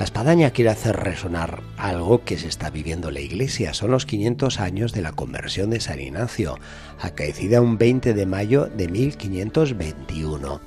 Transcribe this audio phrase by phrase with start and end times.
[0.00, 3.74] La espadaña quiere hacer resonar algo que se está viviendo en la iglesia.
[3.74, 6.58] Son los 500 años de la conversión de San Ignacio,
[6.98, 10.62] acaecida un 20 de mayo de 1521.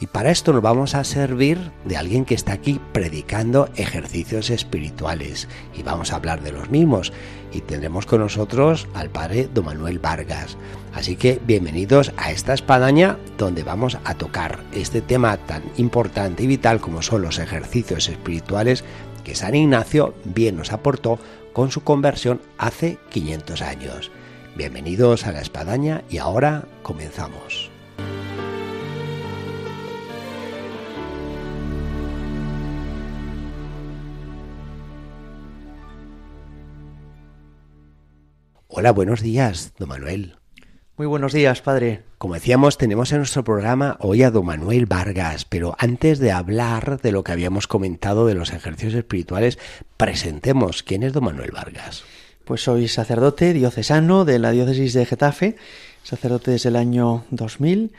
[0.00, 5.48] Y para esto nos vamos a servir de alguien que está aquí predicando ejercicios espirituales.
[5.76, 7.12] Y vamos a hablar de los mismos.
[7.52, 10.56] Y tendremos con nosotros al padre Don Manuel Vargas.
[10.94, 16.46] Así que bienvenidos a esta espadaña donde vamos a tocar este tema tan importante y
[16.46, 18.84] vital como son los ejercicios espirituales
[19.24, 21.18] que San Ignacio bien nos aportó
[21.52, 24.10] con su conversión hace 500 años.
[24.56, 27.77] Bienvenidos a la espadaña y ahora comenzamos.
[38.80, 40.36] Hola, buenos días, don Manuel.
[40.96, 42.04] Muy buenos días, padre.
[42.16, 47.00] Como decíamos, tenemos en nuestro programa hoy a don Manuel Vargas, pero antes de hablar
[47.00, 49.58] de lo que habíamos comentado de los ejercicios espirituales,
[49.96, 52.04] presentemos quién es don Manuel Vargas.
[52.44, 55.56] Pues soy sacerdote diocesano de la diócesis de Getafe,
[56.04, 57.90] sacerdote desde el año 2000,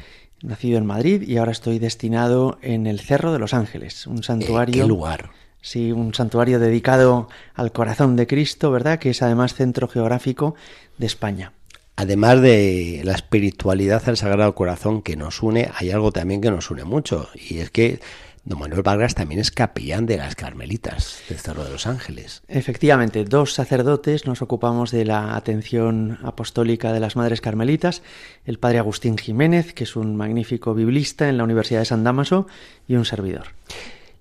[0.44, 4.82] nacido en Madrid y ahora estoy destinado en el Cerro de los Ángeles, un santuario.
[4.82, 5.32] ¿Qué lugar?
[5.62, 9.00] Sí, un santuario dedicado al corazón de Cristo, ¿verdad?
[9.00, 10.56] Que es además centro geográfico
[10.98, 11.54] de España
[12.00, 16.72] además de la espiritualidad al Sagrado Corazón que nos une, hay algo también que nos
[16.72, 18.00] une mucho, y es que
[18.46, 22.42] Don Manuel Vargas también es capellán de las Carmelitas del Cerro de los Ángeles.
[22.48, 28.02] Efectivamente, dos sacerdotes nos ocupamos de la atención apostólica de las Madres Carmelitas,
[28.46, 32.48] el padre Agustín Jiménez, que es un magnífico biblista en la Universidad de San Damaso,
[32.88, 33.48] y un servidor.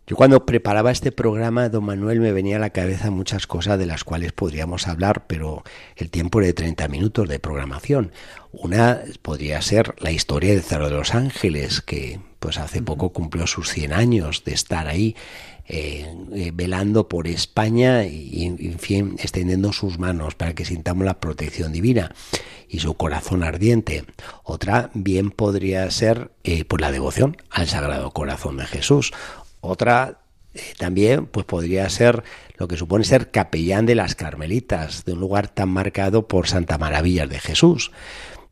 [0.08, 3.84] Yo cuando preparaba este programa, don Manuel, me venía a la cabeza muchas cosas de
[3.84, 5.64] las cuales podríamos hablar, pero
[5.96, 8.12] el tiempo era de 30 minutos de programación.
[8.50, 13.46] Una podría ser la historia del Cerro de los Ángeles, que pues hace poco cumplió
[13.46, 15.14] sus 100 años de estar ahí
[15.66, 21.20] eh, eh, velando por España y, en fin, extendiendo sus manos para que sintamos la
[21.20, 22.14] protección divina
[22.66, 24.04] y su corazón ardiente.
[24.42, 29.12] Otra bien podría ser eh, pues la devoción al Sagrado Corazón de Jesús
[29.60, 30.20] otra
[30.54, 32.24] eh, también pues podría ser
[32.56, 36.78] lo que supone ser capellán de las Carmelitas, de un lugar tan marcado por Santa
[36.78, 37.92] Maravillas de Jesús.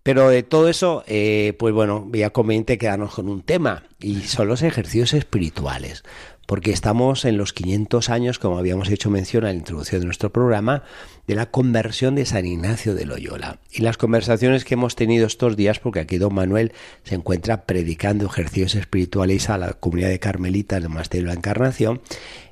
[0.02, 4.20] Pero de todo eso, eh, pues bueno, voy a conveniente quedarnos con un tema, y
[4.20, 6.04] son los ejercicios espirituales
[6.46, 10.32] porque estamos en los 500 años, como habíamos hecho mención en la introducción de nuestro
[10.32, 10.84] programa,
[11.26, 13.58] de la conversión de San Ignacio de Loyola.
[13.70, 18.26] Y las conversaciones que hemos tenido estos días, porque aquí don Manuel se encuentra predicando
[18.26, 22.00] ejercicios espirituales a la comunidad de carmelitas del Monasterio de la Encarnación,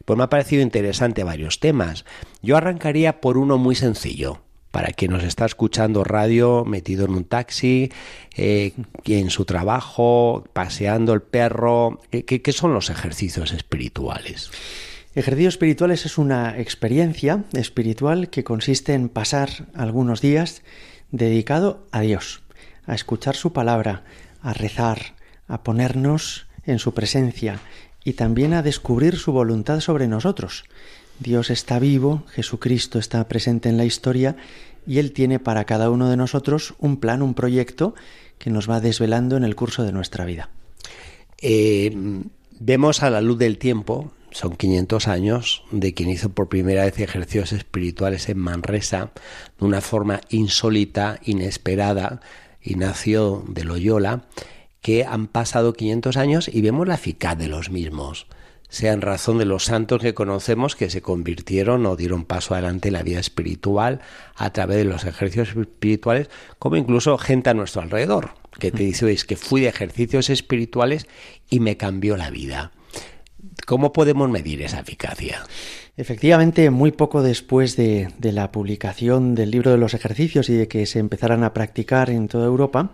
[0.04, 2.04] pues me ha parecido interesante varios temas.
[2.42, 4.43] Yo arrancaría por uno muy sencillo,
[4.74, 7.92] para quien nos está escuchando radio metido en un taxi,
[8.34, 8.72] eh,
[9.04, 12.00] en su trabajo, paseando el perro.
[12.10, 14.50] ¿Qué, son los ejercicios espirituales?
[15.14, 20.62] Ejercicios espirituales es una experiencia espiritual que consiste en pasar algunos días
[21.12, 22.42] dedicado a Dios,
[22.84, 24.02] a escuchar su palabra,
[24.42, 25.14] a rezar,
[25.46, 27.60] a ponernos en su presencia
[28.02, 30.64] y también a descubrir su voluntad sobre nosotros.
[31.20, 34.36] Dios está vivo, Jesucristo está presente en la historia
[34.86, 37.94] y Él tiene para cada uno de nosotros un plan, un proyecto
[38.38, 40.50] que nos va desvelando en el curso de nuestra vida.
[41.40, 41.94] Eh,
[42.58, 46.98] vemos a la luz del tiempo, son 500 años, de quien hizo por primera vez
[46.98, 49.12] ejercicios espirituales en Manresa,
[49.58, 52.20] de una forma insólita, inesperada,
[52.60, 54.24] y nació de Loyola,
[54.80, 58.26] que han pasado 500 años y vemos la eficaz de los mismos
[58.68, 62.88] sea en razón de los santos que conocemos que se convirtieron o dieron paso adelante
[62.88, 64.00] en la vida espiritual
[64.36, 66.28] a través de los ejercicios espirituales,
[66.58, 71.06] como incluso gente a nuestro alrededor, que te dice, es que fui de ejercicios espirituales
[71.48, 72.72] y me cambió la vida.
[73.66, 75.44] ¿Cómo podemos medir esa eficacia?
[75.96, 80.66] Efectivamente, muy poco después de, de, la publicación del libro de los ejercicios y de
[80.66, 82.92] que se empezaran a practicar en toda Europa,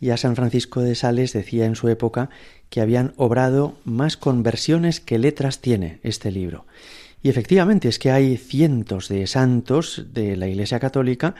[0.00, 2.30] ya San Francisco de Sales decía en su época
[2.70, 6.66] que habían obrado más conversiones que letras tiene este libro.
[7.22, 11.34] Y efectivamente es que hay cientos de santos de la Iglesia Católica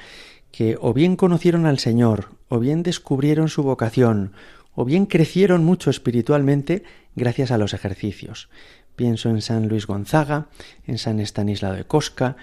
[0.51, 4.33] que o bien conocieron al Señor, o bien descubrieron su vocación,
[4.75, 6.83] o bien crecieron mucho espiritualmente
[7.15, 8.49] gracias a los ejercicios.
[8.97, 10.49] Pienso en San Luis Gonzaga,
[10.87, 12.37] en San Estanislao de Cosca,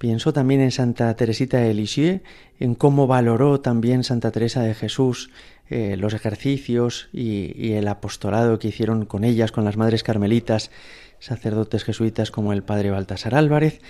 [0.00, 2.22] Pienso también en Santa Teresita de Lisieux,
[2.58, 5.28] en cómo valoró también Santa Teresa de Jesús
[5.68, 10.70] eh, los ejercicios y, y, el apostolado que hicieron con ellas, con las madres carmelitas,
[11.18, 13.82] sacerdotes jesuitas como el padre Baltasar Álvarez.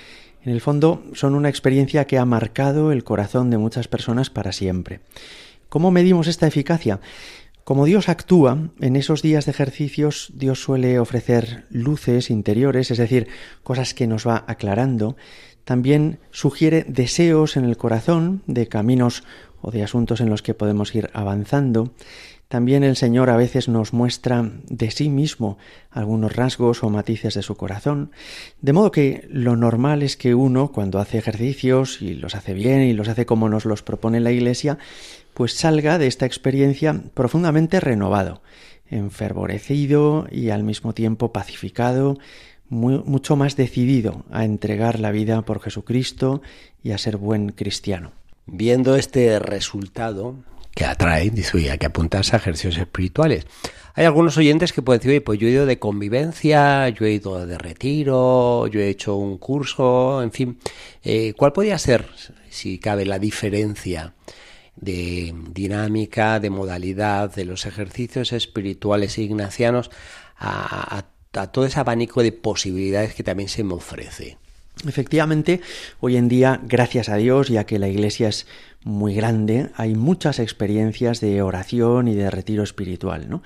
[0.43, 4.51] En el fondo son una experiencia que ha marcado el corazón de muchas personas para
[4.51, 5.03] siempre.
[5.69, 6.99] ¿Cómo medimos esta eficacia?
[7.71, 13.29] Como Dios actúa, en esos días de ejercicios Dios suele ofrecer luces interiores, es decir,
[13.63, 15.17] cosas que nos va aclarando.
[15.65, 19.25] También sugiere deseos en el corazón de caminos
[19.63, 21.93] o de asuntos en los que podemos ir avanzando.
[22.51, 25.57] También el Señor a veces nos muestra de sí mismo
[25.89, 28.11] algunos rasgos o matices de su corazón,
[28.61, 32.83] de modo que lo normal es que uno, cuando hace ejercicios y los hace bien
[32.83, 34.79] y los hace como nos los propone la Iglesia,
[35.33, 38.43] pues salga de esta experiencia profundamente renovado,
[38.89, 42.19] enfervorecido y al mismo tiempo pacificado,
[42.71, 46.41] mucho más decidido a entregar la vida por Jesucristo
[46.83, 48.13] y a ser buen cristiano.
[48.47, 50.37] Viendo este resultado,
[50.75, 53.47] que atrae, dice, hay que apuntarse a ejercicios espirituales.
[53.95, 57.13] Hay algunos oyentes que pueden decir, oye, pues yo he ido de convivencia, yo he
[57.13, 60.59] ido de retiro, yo he hecho un curso, en fin.
[61.03, 62.07] Eh, ¿Cuál podría ser,
[62.51, 64.15] si cabe, la diferencia
[64.77, 69.91] de dinámica, de modalidad de los ejercicios espirituales ignacianos
[70.39, 74.37] a, a todo ese abanico de posibilidades que también se me ofrece?
[74.87, 75.61] Efectivamente,
[76.01, 78.47] hoy en día, gracias a Dios, ya que la Iglesia es
[78.83, 83.43] muy grande, hay muchas experiencias de oración y de retiro espiritual, ¿no?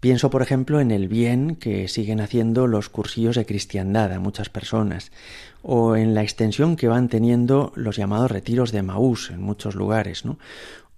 [0.00, 4.48] Pienso, por ejemplo, en el bien que siguen haciendo los cursillos de cristiandad a muchas
[4.48, 5.12] personas,
[5.62, 10.24] o en la extensión que van teniendo los llamados retiros de Maús en muchos lugares,
[10.24, 10.38] ¿no?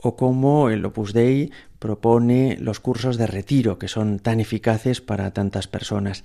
[0.02, 1.50] o cómo el Opus Dei
[1.82, 6.23] propone los cursos de retiro, que son tan eficaces para tantas personas.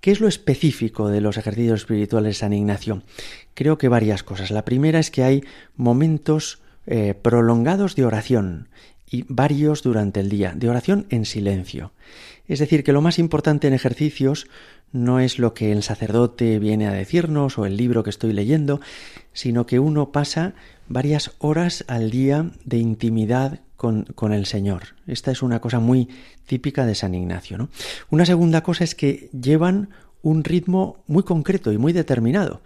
[0.00, 3.02] ¿Qué es lo específico de los ejercicios espirituales de San Ignacio?
[3.54, 4.52] Creo que varias cosas.
[4.52, 5.42] La primera es que hay
[5.74, 8.68] momentos eh, prolongados de oración
[9.10, 11.90] y varios durante el día, de oración en silencio.
[12.46, 14.46] Es decir, que lo más importante en ejercicios
[14.92, 18.80] no es lo que el sacerdote viene a decirnos o el libro que estoy leyendo,
[19.32, 20.54] sino que uno pasa
[20.88, 24.94] varias horas al día de intimidad con, con, el Señor.
[25.06, 26.08] Esta es una cosa muy
[26.46, 27.58] típica de San Ignacio.
[27.58, 27.68] ¿no?
[28.10, 29.88] Una segunda cosa es que llevan
[30.22, 32.60] un ritmo muy concreto y muy determinado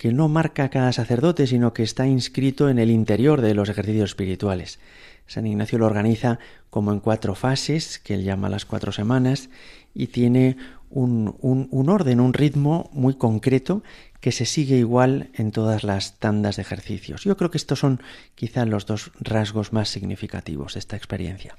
[0.00, 4.08] que no marca cada sacerdote, sino que está inscrito en el interior de los ejercicios
[4.08, 4.78] espirituales.
[5.26, 6.38] San Ignacio lo organiza
[6.70, 9.50] como en cuatro fases, que él llama las cuatro semanas,
[9.94, 10.56] y tiene
[10.90, 13.82] un, un, orden, un ritmo muy concreto
[14.20, 17.24] que se sigue igual en todas las tandas de ejercicios.
[17.24, 18.02] Yo creo que estos son
[18.34, 21.56] quizá los dos rasgos más significativos de esta experiencia.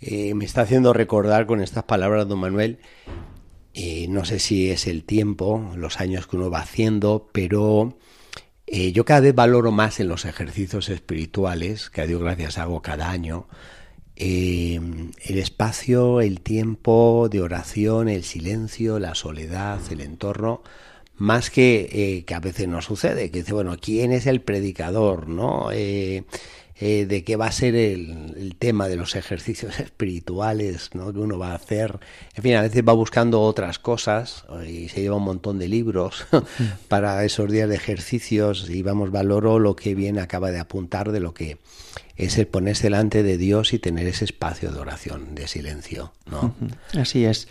[0.00, 2.78] Eh, me está haciendo recordar con estas palabras, don Manuel,
[3.74, 7.96] eh, no sé si es el tiempo, los años que uno va haciendo, pero
[8.66, 12.82] eh, yo cada vez valoro más en los ejercicios espirituales, que a Dios gracias hago
[12.82, 13.46] cada año,
[14.16, 14.80] eh,
[15.24, 20.62] el espacio, el tiempo de oración, el silencio, la soledad, el entorno,
[21.16, 25.28] más que, que a veces no sucede, que dice, bueno, ¿quién es el predicador?
[25.28, 25.70] ¿no?
[25.72, 26.24] Eh,
[26.80, 31.12] de qué va a ser el, tema de los ejercicios espirituales ¿no?
[31.12, 31.98] que uno va a hacer.
[32.34, 36.26] En fin, a veces va buscando otras cosas y se lleva un montón de libros
[36.88, 41.20] para esos días de ejercicios y vamos, valoro lo que bien acaba de apuntar de
[41.20, 41.58] lo que
[42.16, 46.12] es el ponerse delante de Dios y tener ese espacio de oración, de silencio.
[46.30, 46.54] ¿no?
[46.96, 47.48] Así es.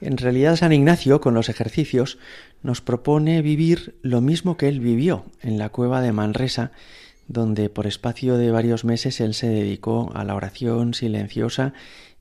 [0.00, 2.18] En realidad San Ignacio con los ejercicios
[2.62, 6.72] nos propone vivir lo mismo que él vivió en la cueva de Manresa
[7.30, 11.74] donde por espacio de varios meses él se dedicó a la oración silenciosa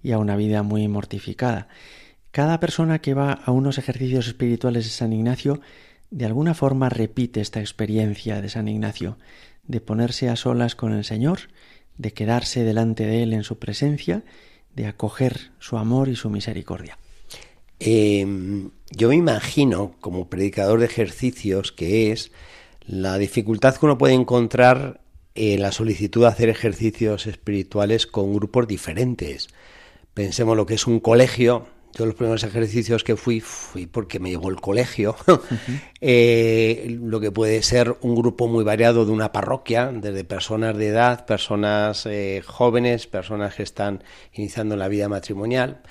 [0.04, 1.68] y a una vida muy mortificada.
[2.30, 5.62] Cada persona que va a unos ejercicios espirituales de San Ignacio
[6.12, 9.18] de alguna forma repite esta experiencia de San Ignacio,
[9.66, 11.40] de ponerse a solas con el Señor,
[11.98, 14.22] de quedarse delante de Él en su presencia,
[14.76, 17.00] de acoger su amor y su misericordia.
[17.80, 22.32] Em, yo me imagino, como predicador de ejercicios que es,
[22.86, 25.02] la dificultad que uno puede encontrar
[25.36, 29.48] en la solicitud de hacer ejercicios espirituales con grupos diferentes.
[30.14, 31.68] Pensemos lo que es un colegio.
[31.94, 35.16] Yo los primeros ejercicios que fui fui porque me llegó el colegio.
[36.02, 40.88] Eh, lo que puede ser un grupo muy variado de una parroquia, desde personas de
[40.88, 45.82] edad, personas eh, jóvenes, personas que están iniciando la vida matrimonial.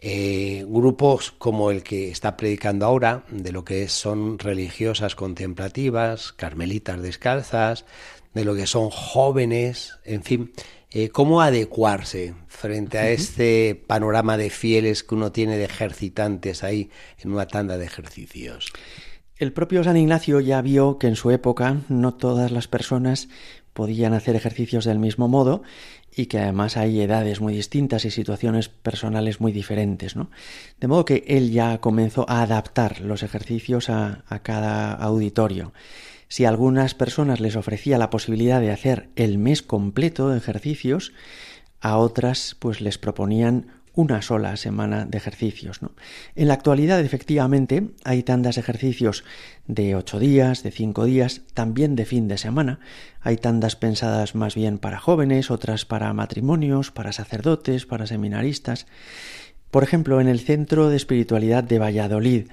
[0.00, 7.02] Eh, grupos como el que está predicando ahora, de lo que son religiosas contemplativas, carmelitas
[7.02, 7.84] descalzas,
[8.32, 10.52] de lo que son jóvenes, en fin,
[10.90, 16.90] eh, cómo adecuarse frente a este panorama de fieles que uno tiene de ejercitantes ahí
[17.18, 18.72] en una tanda de ejercicios.
[19.36, 23.28] El propio San Ignacio ya vio que en su época no todas las personas
[23.78, 25.62] podían hacer ejercicios del mismo modo
[26.12, 30.16] y que además hay edades muy distintas y situaciones personales muy diferentes.
[30.80, 35.72] De modo que él ya comenzó a adaptar los ejercicios a, a cada auditorio.
[36.26, 41.12] Si a algunas personas les ofrecía la posibilidad de hacer el mes completo de ejercicios,
[41.80, 45.82] a otras pues les proponían una sola semana de ejercicios.
[45.82, 45.90] ¿no?
[46.36, 49.24] En la actualidad, efectivamente, hay tandas de ejercicios
[49.66, 52.78] de ocho días, de cinco días, también de fin de semana.
[53.20, 58.86] Hay tandas pensadas más bien para jóvenes, otras para matrimonios, para sacerdotes, para seminaristas.
[59.70, 62.46] Por ejemplo, en el Centro de Espiritualidad de Valladolid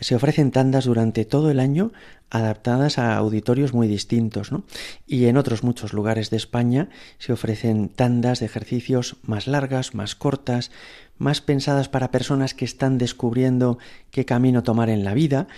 [0.00, 1.92] se ofrecen tandas durante todo el año
[2.30, 4.64] adaptadas a auditorios muy distintos, ¿no?
[5.06, 6.88] Y en otros muchos lugares de España
[7.18, 10.70] se ofrecen tandas de ejercicios más largas, más cortas,
[11.18, 13.78] más pensadas para personas que están descubriendo
[14.10, 15.48] qué camino tomar en la vida,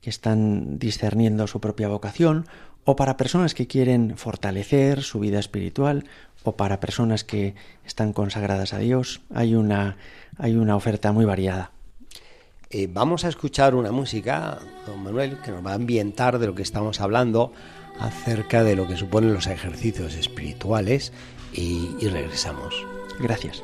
[0.00, 2.46] que están discerniendo su propia vocación,
[2.84, 6.04] o para personas que quieren fortalecer su vida espiritual,
[6.44, 7.54] o para personas que
[7.86, 9.22] están consagradas a Dios.
[9.34, 9.96] Hay una
[10.38, 11.70] hay una oferta muy variada.
[12.70, 16.54] Eh, vamos a escuchar una música, don Manuel, que nos va a ambientar de lo
[16.54, 17.52] que estamos hablando
[18.00, 21.12] acerca de lo que suponen los ejercicios espirituales
[21.52, 22.74] y regresamos.
[23.20, 23.62] Gracias.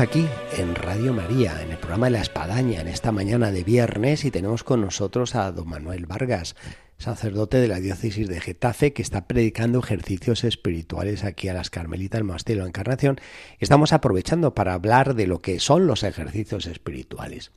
[0.00, 4.24] Aquí en Radio María, en el programa de la Espadaña, en esta mañana de viernes,
[4.24, 6.56] y tenemos con nosotros a don Manuel Vargas,
[6.96, 12.20] sacerdote de la diócesis de Getafe, que está predicando ejercicios espirituales aquí a las Carmelitas
[12.20, 13.20] del Monasterio de Encarnación.
[13.58, 17.50] Estamos aprovechando para hablar de lo que son los ejercicios espirituales.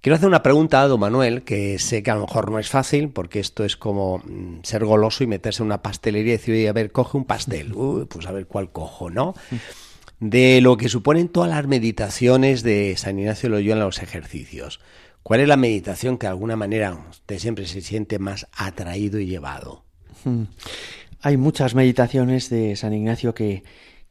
[0.00, 2.68] Quiero hacer una pregunta a don Manuel, que sé que a lo mejor no es
[2.68, 6.68] fácil, porque esto es como mm, ser goloso y meterse en una pastelería y decir,
[6.68, 7.72] a ver, coge un pastel,
[8.08, 9.34] pues a ver cuál cojo, ¿no?
[10.20, 14.80] de lo que suponen todas las meditaciones de San Ignacio Loyola en los ejercicios.
[15.22, 19.26] ¿Cuál es la meditación que de alguna manera usted siempre se siente más atraído y
[19.26, 19.84] llevado?
[20.24, 20.44] Hmm.
[21.20, 23.62] Hay muchas meditaciones de San Ignacio que,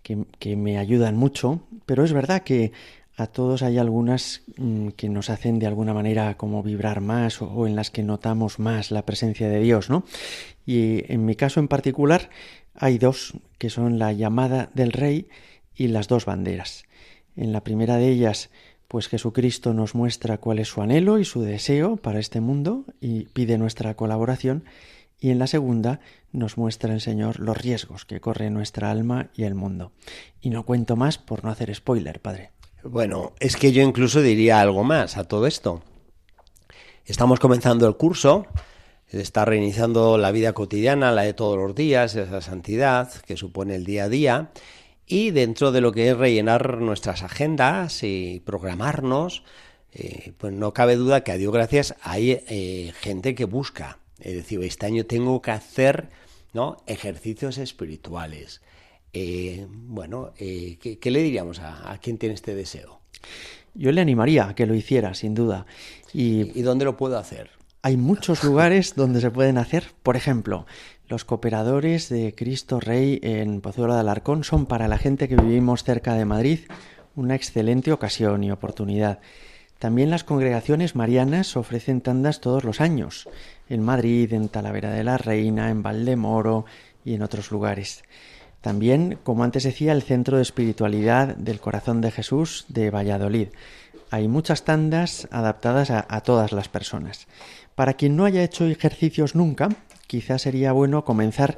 [0.04, 2.72] que, me ayudan mucho, pero es verdad que
[3.16, 7.66] a todos hay algunas mm, que nos hacen de alguna manera como vibrar más o,
[7.66, 10.04] en las que notamos más la presencia de Dios, ¿no?
[10.66, 12.30] Y en mi caso en particular
[12.76, 15.28] hay dos, que son la llamada del Rey
[15.78, 16.84] y las dos banderas.
[17.36, 18.50] En la primera de ellas,
[18.88, 23.26] pues Jesucristo nos muestra cuál es su anhelo y su deseo para este mundo y
[23.28, 24.66] pide nuestra colaboración.
[25.20, 26.00] Y en la segunda
[26.32, 29.92] nos muestra el Señor los riesgos que corre nuestra alma y el mundo.
[30.42, 32.52] Y no cuento más por no hacer spoiler, Padre.
[32.84, 35.82] Bueno, es que yo incluso diría algo más a todo esto.
[37.06, 38.46] Estamos comenzando el curso,
[39.10, 43.86] está reiniciando la vida cotidiana, la de todos los días, esa santidad que supone el
[43.86, 44.52] día a día,
[45.08, 49.44] y dentro de lo que es rellenar nuestras agendas y programarnos,
[49.94, 54.00] eh, pues no cabe duda que a Dios gracias hay eh, gente que busca.
[54.20, 56.10] Es decir, este año tengo que hacer
[56.54, 56.78] ¿no?
[56.88, 58.62] ejercicios espirituales.
[59.14, 63.00] Eh, bueno, ¿qué, le diríamos a, a, quien tiene este deseo?
[63.74, 65.66] Yo le animaría a que lo hiciera, sin duda.
[66.14, 67.52] ¿Y dónde lo puedo hacer?
[67.84, 69.94] Hay muchos lugares donde se pueden hacer.
[70.04, 70.66] Por ejemplo,
[71.08, 75.84] los cooperadores de Cristo Rey en Pozuelo de Alarcón son para la gente que vivimos
[75.84, 76.60] cerca de Madrid
[77.16, 79.20] una excelente ocasión y oportunidad.
[79.80, 83.30] También las congregaciones marianas ofrecen tandas todos los años,
[83.70, 86.66] en Madrid, en Talavera de la Reina, en Valdemoro
[87.06, 88.04] y en otros lugares.
[88.62, 93.50] También, como antes decía, el Centro de Espiritualidad del Corazón de Jesús de Valladolid.
[94.10, 97.28] Hay muchas tandas adaptadas a, a todas las personas.
[97.76, 99.70] Para quien no haya hecho ejercicios nunca,
[100.08, 101.58] quizás sería bueno comenzar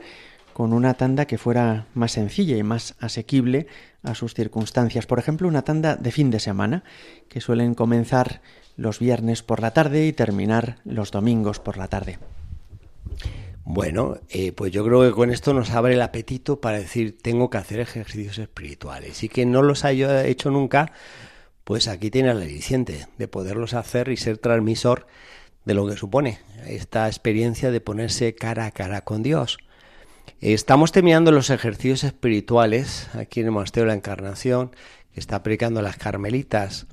[0.54, 3.68] con una tanda que fuera más sencilla y más asequible
[4.04, 5.06] a sus circunstancias.
[5.06, 6.84] Por ejemplo, una tanda de fin de semana,
[7.30, 8.42] que suelen comenzar
[8.76, 12.20] los viernes por la tarde y terminar los domingos por la tarde.
[13.64, 17.50] Bueno, eh, pues yo creo que con esto nos abre el apetito para decir tengo
[17.50, 20.92] que hacer ejercicios espirituales y que no los haya hecho nunca,
[21.64, 25.06] pues aquí tienes la aliciente de poderlos hacer y ser transmisor
[25.70, 29.60] de lo que supone esta experiencia de ponerse cara a cara con Dios.
[30.42, 34.72] Estamos terminando los ejercicios espirituales aquí en el Monasterio de la Encarnación,
[35.14, 36.88] que está aplicando las carmelitas,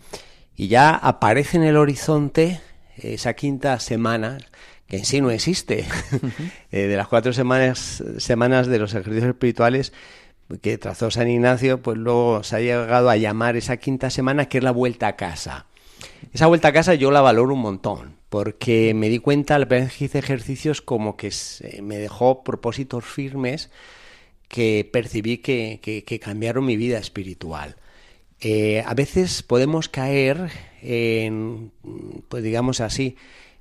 [0.57, 2.61] y ya aparece en el horizonte
[2.99, 4.37] esa quinta semana,
[4.89, 5.87] que en sí no existe,
[6.71, 9.95] eh, de las cuatro semanas, semanas de los ejercicios espirituales
[10.61, 14.59] que trazó San Ignacio, pues luego se ha llegado a llamar esa quinta semana que
[14.59, 15.65] es la vuelta a casa.
[16.35, 19.97] Esa vuelta a casa yo la valoro un montón, porque me di cuenta primera vez
[19.97, 21.31] que hice ejercicios como que
[21.83, 23.71] me dejó propósitos firmes
[24.49, 27.77] que percibí que, cambiaron mi vida espiritual.
[28.41, 30.51] Eh, a veces podemos caer
[30.83, 31.73] en,
[32.29, 33.17] pues digamos así,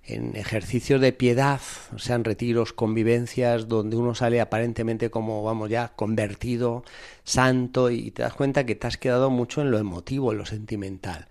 [0.07, 1.59] en ejercicios de piedad,
[1.93, 6.83] o sea, en retiros, convivencias, donde uno sale aparentemente como, vamos ya, convertido,
[7.23, 10.45] santo, y te das cuenta que te has quedado mucho en lo emotivo, en lo
[10.45, 11.27] sentimental.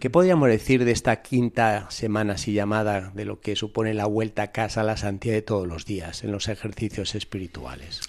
[0.00, 4.42] ¿Qué podríamos decir de esta quinta semana así llamada, de lo que supone la vuelta
[4.42, 8.00] a casa, la santidad de todos los días, en los ejercicios espirituales?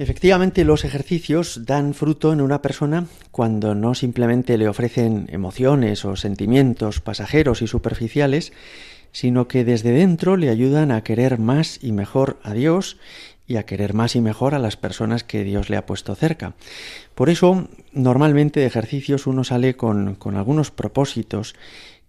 [0.00, 6.16] Efectivamente, los ejercicios dan fruto en una persona cuando no simplemente le ofrecen emociones o
[6.16, 8.54] sentimientos pasajeros y superficiales,
[9.12, 12.98] sino que desde dentro le ayudan a querer más y mejor a Dios
[13.46, 16.54] y a querer más y mejor a las personas que Dios le ha puesto cerca.
[17.16, 21.54] Por eso, normalmente de ejercicios uno sale con, con algunos propósitos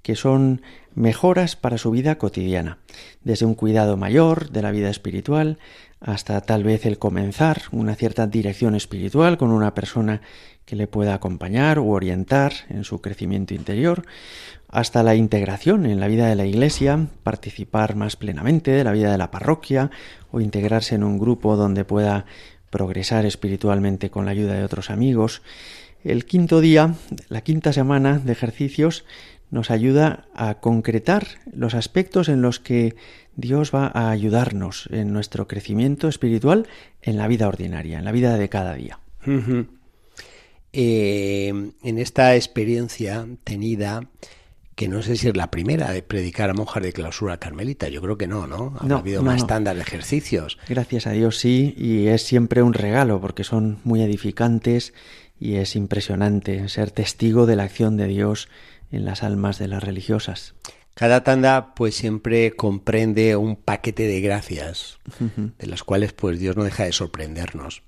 [0.04, 0.62] que son
[0.96, 2.78] mejoras para su vida cotidiana,
[3.24, 5.58] desde un cuidado mayor de la vida espiritual
[6.02, 10.22] hasta tal vez el comenzar una cierta dirección espiritual con una persona
[10.66, 14.04] que le pueda acompañar u orientar en su crecimiento interior,
[14.68, 19.12] hasta la integración en la vida de la Iglesia, participar más plenamente de la vida
[19.12, 19.92] de la parroquia
[20.32, 22.26] o integrarse en un grupo donde pueda
[22.70, 25.42] progresar espiritualmente con la ayuda de otros amigos.
[26.04, 26.96] El quinto día,
[27.28, 29.06] la quinta semana de ejercicios,
[29.52, 32.96] nos ayuda a concretar los aspectos en los que
[33.36, 36.68] Dios va a ayudarnos en nuestro crecimiento espiritual
[37.02, 39.00] en la vida ordinaria, en la vida de cada día.
[40.74, 41.50] Eh,
[41.84, 44.08] en esta experiencia tenida,
[44.76, 48.02] que no sé si es la primera de predicar a monjas de clausura carmelita, yo
[48.02, 48.74] creo que no, ¿no?
[48.80, 50.58] Ha habido más estándar de ejercicios.
[50.70, 54.94] Gracias a Dios sí, y es siempre un regalo porque son muy edificantes
[55.40, 58.48] y es impresionante ser testigo de la acción de Dios
[58.92, 60.54] en las almas de las religiosas.
[60.94, 65.00] Cada tanda pues siempre comprende un paquete de gracias,
[65.58, 67.82] de las cuales pues Dios no deja de sorprendernos.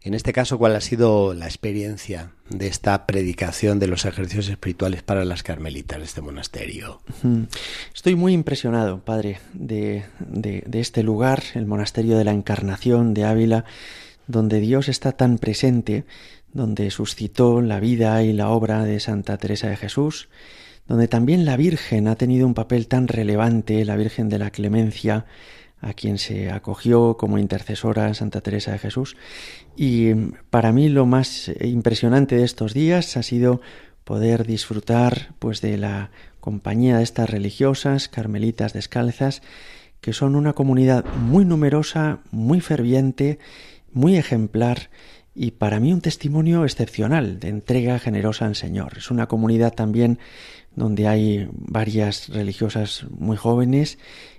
[0.00, 5.02] En este caso, ¿cuál ha sido la experiencia de esta predicación de los ejercicios espirituales
[5.02, 7.02] para las carmelitas de este monasterio?
[7.92, 13.24] Estoy muy impresionado, padre, de, de, de este lugar, el monasterio de la Encarnación de
[13.24, 13.64] Ávila,
[14.28, 16.04] donde Dios está tan presente,
[16.56, 20.28] donde suscitó la vida y la obra de Santa Teresa de Jesús,
[20.88, 25.26] donde también la Virgen ha tenido un papel tan relevante, la Virgen de la Clemencia,
[25.80, 29.16] a quien se acogió como intercesora Santa Teresa de Jesús.
[29.76, 30.14] Y
[30.48, 33.60] para mí lo más impresionante de estos días ha sido
[34.04, 39.42] poder disfrutar pues de la compañía de estas religiosas carmelitas descalzas
[40.00, 43.38] que son una comunidad muy numerosa, muy ferviente,
[43.92, 44.90] muy ejemplar
[45.36, 48.94] y para mí un testimonio excepcional de entrega generosa al Señor.
[48.96, 50.18] Es una comunidad también
[50.74, 53.98] donde hay varias religiosas muy jóvenes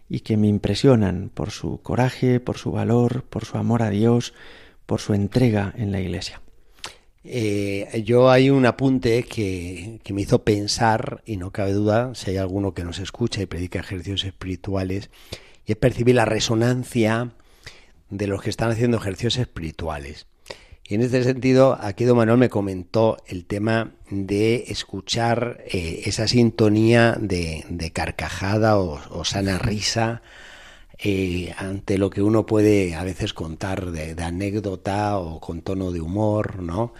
[0.09, 4.33] y que me impresionan por su coraje, por su valor, por su amor a Dios,
[4.87, 6.41] por su entrega en la Iglesia.
[7.23, 12.31] Eh, yo hay un apunte que, que, me hizo pensar, y no cabe duda, si
[12.31, 15.11] hay alguno que nos escucha y predica ejercicios espirituales,
[15.65, 17.33] y es percibir la resonancia
[18.09, 20.25] de los que están haciendo ejercicios espirituales.
[20.87, 26.29] Y en este sentido, aquí Don Manuel me comentó el tema de escuchar eh, esa
[26.29, 30.21] sintonía de, carcajada o, sana risa
[30.97, 35.99] eh, ante lo que uno puede a veces contar de, anécdota o con tono de
[35.99, 36.93] humor, ¿no?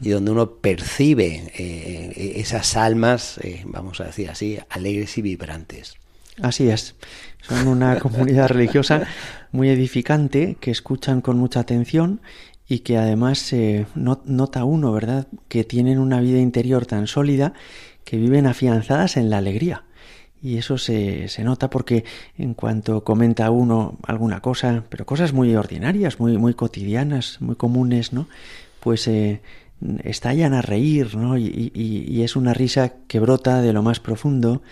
[0.00, 5.96] Y donde uno percibe eh, esas almas, vamos a decir así, alegres y vibrantes.
[6.40, 6.94] Así es.
[7.42, 9.06] Son una comunidad religiosa
[9.50, 12.20] muy edificante que escuchan con mucha atención
[12.72, 17.52] y que además eh, nota uno, ¿verdad?, que tienen una vida interior tan sólida
[18.02, 19.84] que viven afianzadas en la alegría.
[20.40, 22.06] Y eso se, se, nota porque
[22.38, 28.14] en cuanto comenta uno alguna cosa, pero cosas muy ordinarias, muy, muy cotidianas, muy comunes,
[28.14, 28.26] ¿no?
[28.80, 29.42] Pues eh,
[30.02, 31.36] estallan a reír, ¿no?
[31.36, 34.62] Y, y, es una risa que brota de lo más profundo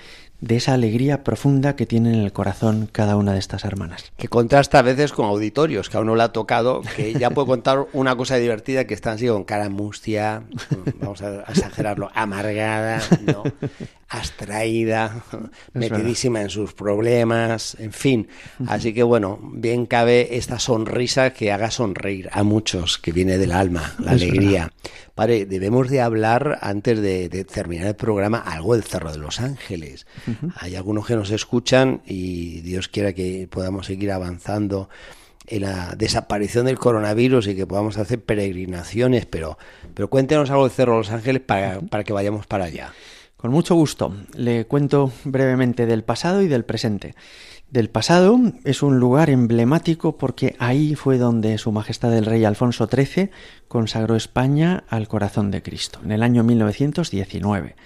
[0.41, 4.13] de esa alegría profunda que tienen en el corazón cada una de estas hermanas.
[4.17, 7.47] Que contrasta a veces con auditorios, que a uno le ha tocado, que ya puedo
[7.47, 10.43] contar una cosa divertida que están así con cara mustia,
[11.01, 13.45] vamos a exagerarlo, amargada, ¿no?
[14.11, 15.23] abstraída,
[15.73, 18.29] metidísima en sus problemas, en fin.
[18.67, 23.53] Así que bueno, bien cabe esta sonrisa que haga sonreír a muchos, que viene del
[23.53, 24.73] alma, la alegría.
[25.21, 30.07] Padre, debemos de hablar, antes de, terminar el programa, algo del Cerro de los Ángeles.
[30.57, 34.89] Hay algunos que nos escuchan y Dios quiera que podamos seguir avanzando
[35.47, 39.59] en la desaparición del coronavirus y que podamos hacer peregrinaciones, pero,
[39.93, 42.95] pero cuéntenos algo del Cerro de los Ángeles para, para que vayamos para allá.
[43.37, 44.15] Con mucho gusto.
[44.35, 47.15] Le cuento brevemente del pasado y del presente.
[47.71, 52.89] Del pasado es un lugar emblemático porque ahí fue donde Su Majestad el Rey Alfonso
[52.89, 53.31] XIII
[53.69, 57.77] consagró España al corazón de Cristo, en el año 1919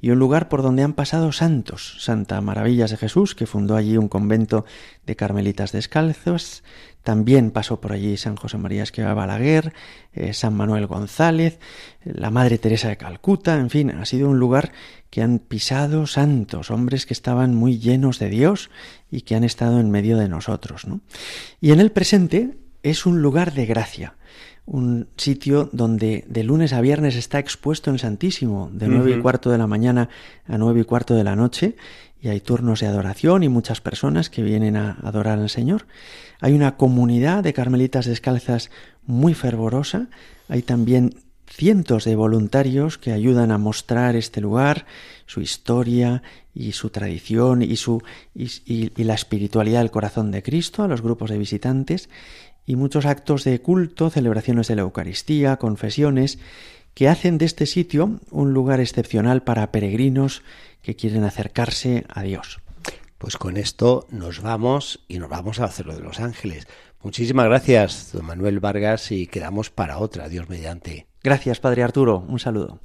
[0.00, 3.96] y un lugar por donde han pasado santos, Santa Maravillas de Jesús, que fundó allí
[3.96, 4.64] un convento
[5.06, 6.62] de carmelitas descalzos,
[7.02, 9.72] también pasó por allí San José María Esquiva Balaguer,
[10.12, 11.58] eh, San Manuel González,
[12.04, 14.72] la Madre Teresa de Calcuta, en fin, ha sido un lugar
[15.08, 18.70] que han pisado santos, hombres que estaban muy llenos de Dios
[19.10, 20.86] y que han estado en medio de nosotros.
[20.86, 21.00] ¿no?
[21.60, 24.14] Y en el presente es un lugar de gracia,
[24.66, 29.50] un sitio donde de lunes a viernes está expuesto el Santísimo, de nueve y cuarto
[29.50, 30.08] de la mañana
[30.46, 31.76] a nueve y cuarto de la noche,
[32.20, 35.86] y hay turnos de adoración y muchas personas que vienen a adorar al Señor.
[36.40, 38.70] Hay una comunidad de carmelitas descalzas
[39.06, 40.08] muy fervorosa,
[40.48, 41.14] hay también
[41.46, 44.86] cientos de voluntarios que ayudan a mostrar este lugar,
[45.26, 46.22] su historia
[46.54, 48.02] y su tradición y, su,
[48.34, 52.08] y la espiritualidad del corazón de Cristo a los grupos de visitantes
[52.66, 56.38] y muchos actos de culto, celebraciones de la Eucaristía, confesiones,
[56.94, 60.42] que hacen de este sitio un lugar excepcional para peregrinos
[60.82, 62.60] que quieren acercarse a Dios.
[63.18, 66.66] Pues con esto nos vamos y nos vamos a Cerro de los Ángeles.
[67.02, 71.06] Muchísimas gracias, don Manuel Vargas, y quedamos para otra, Dios mediante.
[71.22, 72.24] Gracias, Padre Arturo.
[72.28, 72.80] Un saludo.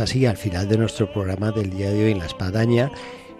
[0.00, 2.90] Así al final de nuestro programa del día de hoy en la espadaña,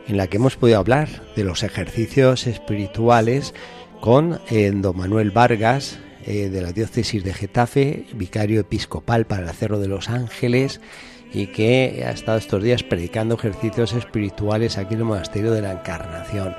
[0.07, 3.55] en la que hemos podido hablar de los ejercicios espirituales
[4.01, 9.55] con eh, don Manuel Vargas, eh, de la diócesis de Getafe, vicario episcopal para el
[9.55, 10.81] Cerro de los Ángeles,
[11.33, 15.73] y que ha estado estos días predicando ejercicios espirituales aquí en el Monasterio de la
[15.73, 16.55] Encarnación.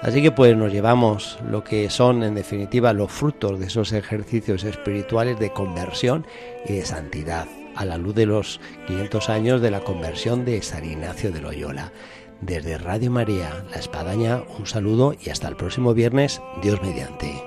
[0.00, 4.64] Así que pues nos llevamos lo que son en definitiva los frutos de esos ejercicios
[4.64, 6.26] espirituales de conversión
[6.66, 10.84] y de santidad a la luz de los 500 años de la conversión de San
[10.84, 11.92] Ignacio de Loyola.
[12.40, 17.40] Desde Radio María, La Espadaña, un saludo y hasta el próximo viernes, Dios mediante.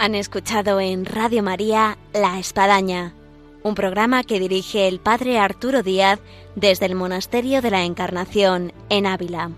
[0.00, 3.14] Han escuchado en Radio María La Espadaña,
[3.62, 6.18] un programa que dirige el Padre Arturo Díaz
[6.56, 9.52] desde el Monasterio de la Encarnación en Ávila.